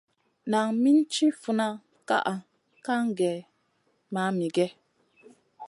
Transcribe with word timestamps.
Nan 0.51 0.67
min 0.81 0.97
tiʼi 1.11 1.37
funna 1.43 1.67
kaʼa 2.07 2.33
kaŋ 2.85 3.03
gèh 3.17 3.39
mamigèh? 4.13 4.73